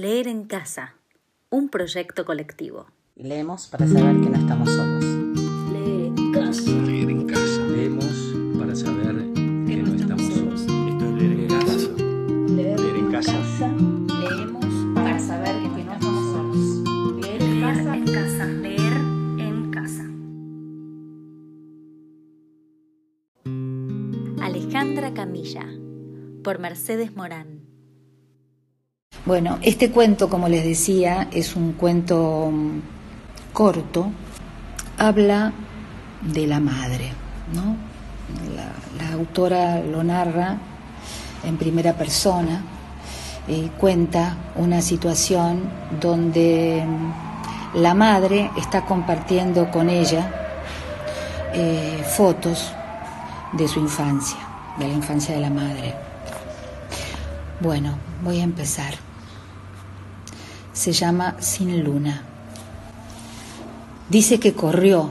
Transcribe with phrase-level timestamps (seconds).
[0.00, 0.94] Leer en casa,
[1.50, 2.86] un proyecto colectivo.
[3.16, 5.04] Leemos para saber que no estamos solos.
[5.74, 6.70] Leer en casa.
[6.70, 7.66] Leer en casa.
[7.66, 8.06] Leemos
[8.58, 10.62] para saber que no estamos solos.
[10.62, 11.90] Esto es leer en casa.
[12.48, 13.68] Leer en casa.
[14.22, 17.20] Leemos para saber que no estamos solos.
[17.20, 17.94] Leer en casa.
[17.94, 18.46] en casa.
[18.46, 18.96] Leer
[19.38, 20.04] en casa.
[24.46, 25.66] Alejandra Camilla,
[26.42, 27.59] por Mercedes Morán.
[29.26, 32.80] Bueno, este cuento, como les decía, es un cuento mm,
[33.52, 34.10] corto.
[34.98, 35.52] Habla
[36.22, 37.12] de la madre,
[37.54, 37.76] ¿no?
[38.56, 40.56] La, autora lo narra
[41.44, 42.62] en primera persona
[43.46, 45.68] y cuenta una situación
[46.00, 50.30] donde mm, la madre está compartiendo con ella
[51.52, 52.72] eh, fotos
[53.52, 54.38] de su infancia,
[54.78, 55.94] de la infancia de la madre.
[57.60, 59.10] Bueno, voy a empezar
[60.80, 62.22] se llama Sin Luna.
[64.08, 65.10] Dice que corrió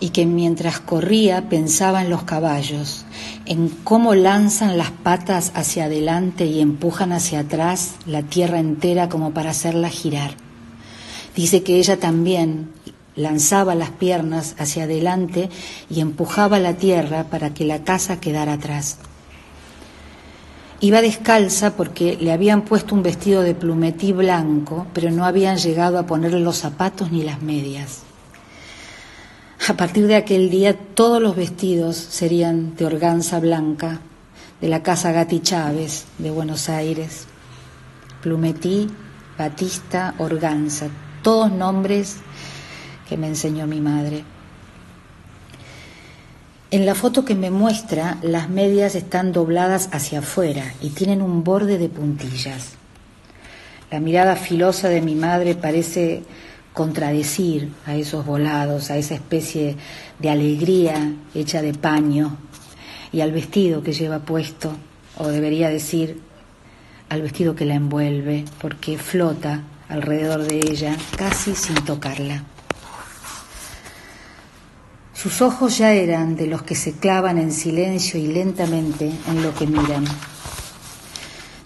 [0.00, 3.04] y que mientras corría pensaba en los caballos,
[3.46, 9.32] en cómo lanzan las patas hacia adelante y empujan hacia atrás la tierra entera como
[9.32, 10.32] para hacerla girar.
[11.36, 12.70] Dice que ella también
[13.14, 15.48] lanzaba las piernas hacia adelante
[15.88, 18.98] y empujaba la tierra para que la casa quedara atrás.
[20.80, 25.98] Iba descalza porque le habían puesto un vestido de plumetí blanco, pero no habían llegado
[25.98, 28.02] a ponerle los zapatos ni las medias.
[29.68, 34.00] A partir de aquel día todos los vestidos serían de organza blanca,
[34.60, 37.26] de la casa Gatti Chávez de Buenos Aires.
[38.22, 38.88] Plumetí,
[39.36, 40.86] Batista, Organza,
[41.22, 42.18] todos nombres
[43.08, 44.24] que me enseñó mi madre.
[46.70, 51.42] En la foto que me muestra, las medias están dobladas hacia afuera y tienen un
[51.42, 52.72] borde de puntillas.
[53.90, 56.24] La mirada filosa de mi madre parece
[56.74, 59.76] contradecir a esos volados, a esa especie
[60.18, 62.36] de alegría hecha de paño
[63.12, 64.72] y al vestido que lleva puesto,
[65.16, 66.20] o debería decir,
[67.08, 72.44] al vestido que la envuelve, porque flota alrededor de ella casi sin tocarla.
[75.20, 79.52] Sus ojos ya eran de los que se clavan en silencio y lentamente en lo
[79.52, 80.04] que miran.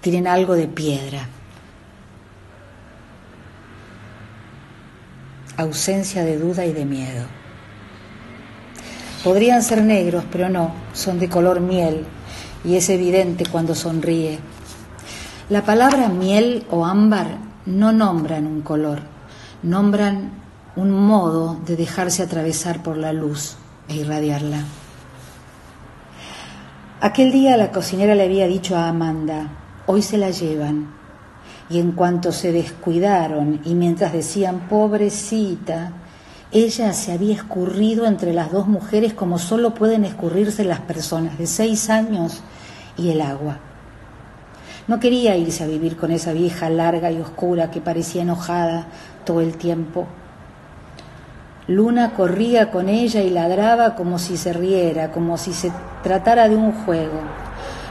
[0.00, 1.28] Tienen algo de piedra.
[5.56, 7.24] Ausencia de duda y de miedo.
[9.22, 12.04] Podrían ser negros, pero no, son de color miel
[12.64, 14.40] y es evidente cuando sonríe.
[15.50, 19.02] La palabra miel o ámbar no nombran un color,
[19.62, 20.45] nombran
[20.76, 23.56] un modo de dejarse atravesar por la luz
[23.88, 24.58] e irradiarla.
[27.00, 29.48] Aquel día la cocinera le había dicho a Amanda,
[29.86, 30.94] hoy se la llevan.
[31.70, 35.92] Y en cuanto se descuidaron y mientras decían, pobrecita,
[36.52, 41.46] ella se había escurrido entre las dos mujeres como solo pueden escurrirse las personas de
[41.46, 42.42] seis años
[42.98, 43.58] y el agua.
[44.86, 48.86] No quería irse a vivir con esa vieja larga y oscura que parecía enojada
[49.24, 50.06] todo el tiempo
[51.68, 56.54] Luna corría con ella y ladraba como si se riera, como si se tratara de
[56.54, 57.20] un juego.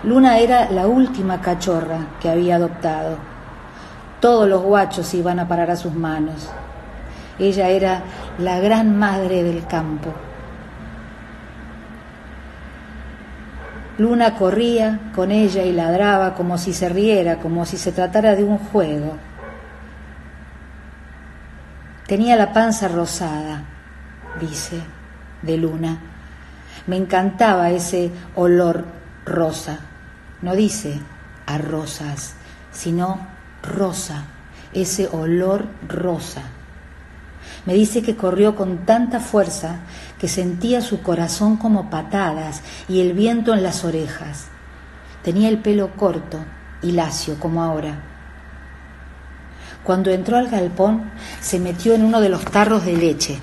[0.03, 3.17] Luna era la última cachorra que había adoptado.
[4.21, 6.49] Todos los guachos iban a parar a sus manos.
[7.37, 8.03] Ella era
[8.37, 10.09] la gran madre del campo.
[13.97, 18.45] Luna corría con ella y ladraba como si se riera, como si se tratara de
[18.45, 19.17] un juego.
[22.07, 23.63] Tenía la panza rosada,
[24.39, 24.79] dice,
[25.41, 25.97] de luna.
[26.85, 28.85] Me encantaba ese olor
[29.25, 29.79] rosa.
[30.43, 30.99] No dice
[31.47, 32.35] a rosas,
[32.71, 33.25] sino
[33.63, 34.25] rosa,
[34.71, 36.43] ese olor rosa.
[37.65, 39.77] Me dice que corrió con tanta fuerza
[40.19, 44.45] que sentía su corazón como patadas y el viento en las orejas.
[45.23, 46.37] Tenía el pelo corto
[46.83, 48.14] y lacio como ahora
[49.85, 51.11] cuando entró al galpón,
[51.41, 53.39] se metió en uno de los tarros de leche,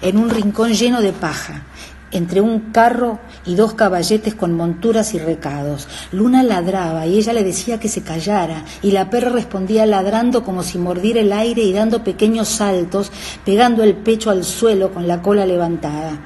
[0.00, 1.62] en un rincón lleno de paja,
[2.10, 5.86] entre un carro y dos caballetes con monturas y recados.
[6.10, 10.62] Luna ladraba y ella le decía que se callara, y la perra respondía ladrando como
[10.62, 13.12] si mordiera el aire y dando pequeños saltos,
[13.44, 16.18] pegando el pecho al suelo con la cola levantada.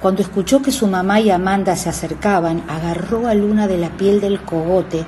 [0.00, 4.20] Cuando escuchó que su mamá y Amanda se acercaban, agarró a Luna de la piel
[4.20, 5.04] del cogote,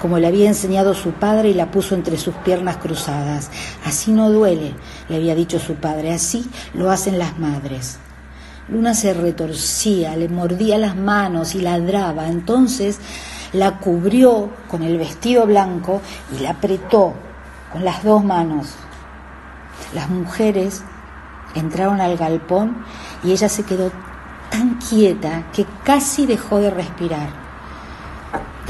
[0.00, 3.50] como le había enseñado su padre, y la puso entre sus piernas cruzadas.
[3.84, 4.74] Así no duele,
[5.08, 7.98] le había dicho su padre, así lo hacen las madres.
[8.68, 12.28] Luna se retorcía, le mordía las manos y ladraba.
[12.28, 12.98] Entonces
[13.52, 16.00] la cubrió con el vestido blanco
[16.36, 17.12] y la apretó
[17.72, 18.74] con las dos manos.
[19.94, 20.82] Las mujeres
[21.54, 22.84] entraron al galpón
[23.22, 23.92] y ella se quedó
[24.50, 27.43] tan quieta que casi dejó de respirar.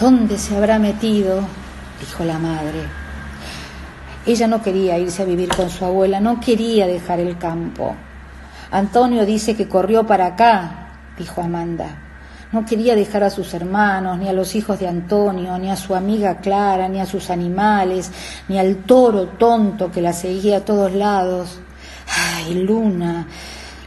[0.05, 1.41] ¿Dónde se habrá metido?
[1.99, 2.83] dijo la madre.
[4.27, 7.97] Ella no quería irse a vivir con su abuela, no quería dejar el campo.
[8.71, 11.87] Antonio dice que corrió para acá, dijo Amanda.
[12.53, 15.95] No quería dejar a sus hermanos, ni a los hijos de Antonio, ni a su
[15.95, 18.13] amiga Clara, ni a sus animales,
[18.49, 21.61] ni al toro tonto que la seguía a todos lados.
[22.37, 23.27] Ay, Luna.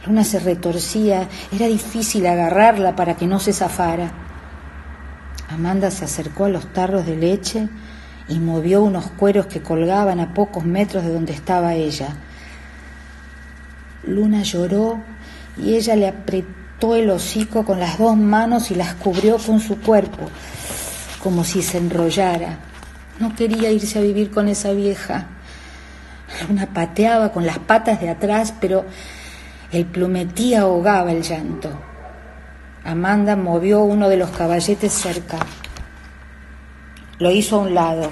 [0.04, 1.28] Luna se retorcía.
[1.52, 4.27] Era difícil agarrarla para que no se zafara.
[5.48, 7.68] Amanda se acercó a los tarros de leche
[8.28, 12.16] y movió unos cueros que colgaban a pocos metros de donde estaba ella.
[14.04, 15.00] Luna lloró
[15.56, 19.80] y ella le apretó el hocico con las dos manos y las cubrió con su
[19.80, 20.28] cuerpo,
[21.22, 22.58] como si se enrollara.
[23.18, 25.26] No quería irse a vivir con esa vieja.
[26.46, 28.84] Luna pateaba con las patas de atrás, pero
[29.72, 31.70] el plumetí ahogaba el llanto.
[32.88, 35.36] Amanda movió uno de los caballetes cerca.
[37.18, 38.10] Lo hizo a un lado.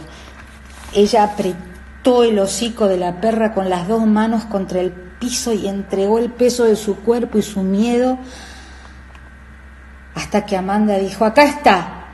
[0.95, 5.67] Ella apretó el hocico de la perra con las dos manos contra el piso y
[5.67, 8.19] entregó el peso de su cuerpo y su miedo
[10.15, 12.05] hasta que Amanda dijo, acá está,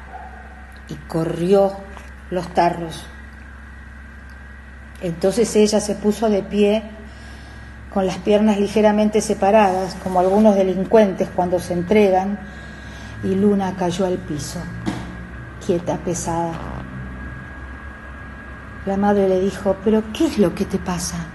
[0.88, 1.72] y corrió
[2.30, 3.04] los tarros.
[5.00, 6.84] Entonces ella se puso de pie
[7.92, 12.38] con las piernas ligeramente separadas, como algunos delincuentes cuando se entregan,
[13.22, 14.60] y Luna cayó al piso,
[15.64, 16.54] quieta, pesada.
[18.86, 21.26] La madre le dijo, pero ¿qué es lo que te pasa?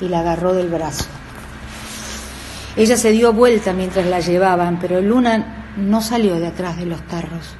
[0.00, 1.04] Y la agarró del brazo.
[2.76, 7.02] Ella se dio vuelta mientras la llevaban, pero Luna no salió de atrás de los
[7.02, 7.54] tarros.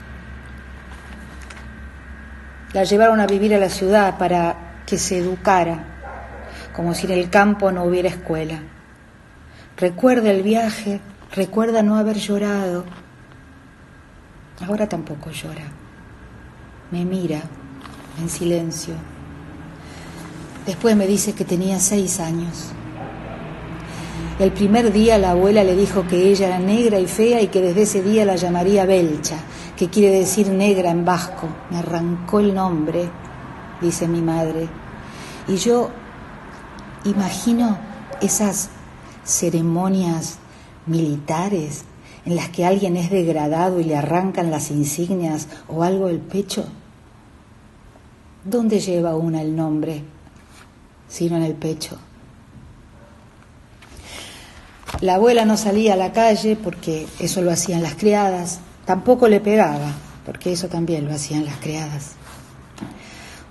[2.72, 5.89] La llevaron a vivir a la ciudad para que se educara,
[6.80, 8.58] como si en el campo no hubiera escuela.
[9.76, 11.02] Recuerda el viaje,
[11.34, 12.86] recuerda no haber llorado.
[14.66, 15.64] Ahora tampoco llora.
[16.90, 17.42] Me mira
[18.18, 18.94] en silencio.
[20.64, 22.72] Después me dice que tenía seis años.
[24.38, 27.60] El primer día la abuela le dijo que ella era negra y fea y que
[27.60, 29.36] desde ese día la llamaría Belcha,
[29.76, 31.46] que quiere decir negra en vasco.
[31.70, 33.06] Me arrancó el nombre,
[33.82, 34.66] dice mi madre.
[35.46, 35.90] Y yo
[37.04, 37.78] imagino
[38.20, 38.70] esas
[39.24, 40.38] ceremonias
[40.86, 41.84] militares
[42.24, 46.64] en las que alguien es degradado y le arrancan las insignias o algo del pecho.
[48.44, 50.02] ¿Dónde lleva una el nombre?
[51.08, 51.98] Sino en el pecho.
[55.00, 59.40] La abuela no salía a la calle porque eso lo hacían las criadas, tampoco le
[59.40, 59.94] pegaba
[60.24, 62.12] porque eso también lo hacían las criadas.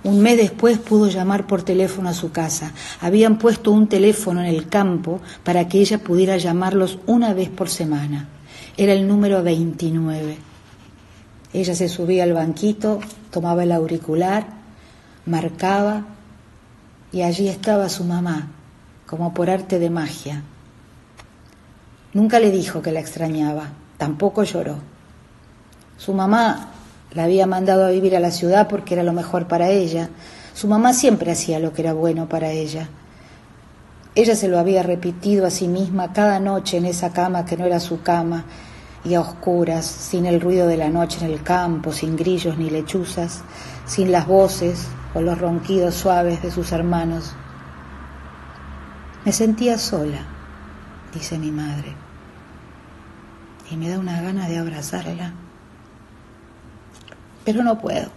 [0.02, 2.72] Un mes después pudo llamar por teléfono a su casa.
[3.00, 7.68] Habían puesto un teléfono en el campo para que ella pudiera llamarlos una vez por
[7.68, 8.28] semana.
[8.78, 10.38] Era el número 29.
[11.52, 13.00] Ella se subía al banquito,
[13.30, 14.46] tomaba el auricular,
[15.26, 16.04] marcaba
[17.12, 18.48] y allí estaba su mamá,
[19.06, 20.42] como por arte de magia.
[22.14, 23.68] Nunca le dijo que la extrañaba,
[23.98, 24.78] tampoco lloró.
[25.98, 26.72] Su mamá
[27.12, 30.10] la había mandado a vivir a la ciudad porque era lo mejor para ella.
[30.54, 32.88] Su mamá siempre hacía lo que era bueno para ella.
[34.14, 37.64] Ella se lo había repetido a sí misma cada noche en esa cama que no
[37.64, 38.44] era su cama,
[39.04, 42.68] y a oscuras, sin el ruido de la noche en el campo, sin grillos ni
[42.68, 43.42] lechuzas,
[43.86, 47.32] sin las voces o los ronquidos suaves de sus hermanos.
[49.24, 50.26] Me sentía sola
[51.12, 51.94] dice mi madre.
[53.70, 55.32] Y me da una gana de abrazarla.
[57.50, 58.08] Pero no puedo.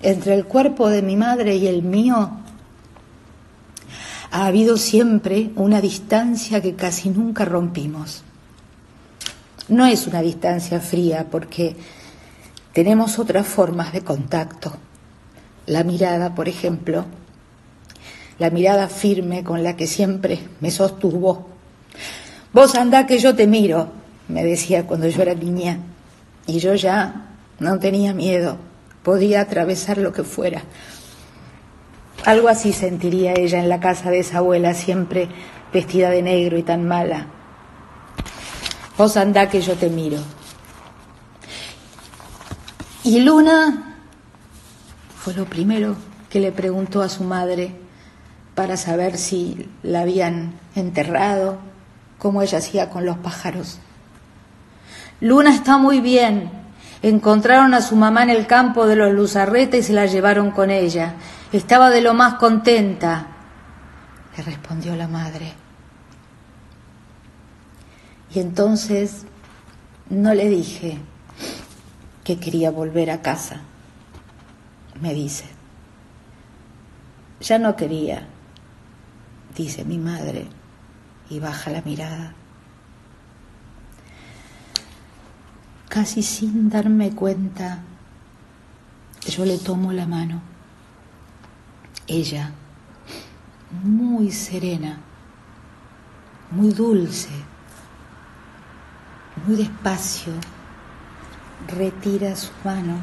[0.00, 2.30] Entre el cuerpo de mi madre y el mío
[4.30, 8.22] ha habido siempre una distancia que casi nunca rompimos.
[9.68, 11.76] No es una distancia fría porque
[12.72, 14.72] tenemos otras formas de contacto.
[15.66, 17.04] La mirada, por ejemplo,
[18.38, 21.54] la mirada firme con la que siempre me sostuvo
[22.54, 23.88] Vos andá que yo te miro,
[24.28, 25.80] me decía cuando yo era niña.
[26.46, 28.58] Y yo ya no tenía miedo,
[29.02, 30.62] podía atravesar lo que fuera.
[32.24, 35.28] Algo así sentiría ella en la casa de esa abuela, siempre
[35.72, 37.26] vestida de negro y tan mala.
[38.96, 40.18] Vos andá que yo te miro.
[43.02, 43.96] Y Luna
[45.18, 45.96] fue lo primero
[46.30, 47.74] que le preguntó a su madre
[48.54, 51.58] para saber si la habían enterrado
[52.18, 53.78] como ella hacía con los pájaros.
[55.20, 56.63] Luna está muy bien.
[57.04, 60.70] Encontraron a su mamá en el campo de los Luzarreta y se la llevaron con
[60.70, 61.16] ella.
[61.52, 63.26] Estaba de lo más contenta,
[64.34, 65.52] le respondió la madre.
[68.34, 69.26] Y entonces
[70.08, 70.96] no le dije
[72.24, 73.60] que quería volver a casa,
[74.98, 75.44] me dice.
[77.42, 78.26] Ya no quería,
[79.54, 80.46] dice mi madre,
[81.28, 82.32] y baja la mirada.
[85.94, 87.78] Casi sin darme cuenta,
[89.28, 90.42] yo le tomo la mano.
[92.08, 92.50] Ella,
[93.84, 94.98] muy serena,
[96.50, 97.30] muy dulce,
[99.46, 100.32] muy despacio,
[101.68, 102.96] retira su mano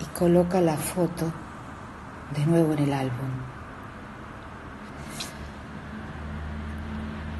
[0.00, 1.30] y coloca la foto
[2.34, 3.30] de nuevo en el álbum.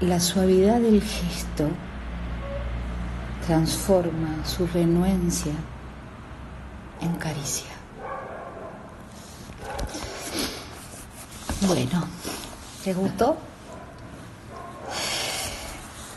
[0.02, 1.70] La suavidad del gesto
[3.46, 5.52] transforma su renuencia
[7.00, 7.70] en caricia.
[11.66, 12.06] Bueno,
[12.84, 13.36] ¿les gustó?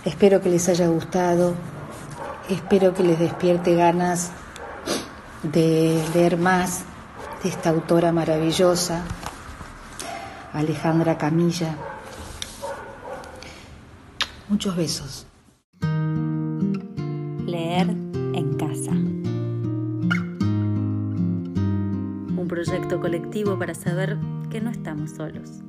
[0.05, 1.53] Espero que les haya gustado.
[2.49, 4.31] Espero que les despierte ganas
[5.43, 6.81] de leer más
[7.43, 9.03] de esta autora maravillosa,
[10.51, 11.75] Alejandra Camilla.
[14.49, 15.28] Muchos besos.
[22.97, 24.17] Colectivo para saber
[24.49, 25.61] que no estamos solos.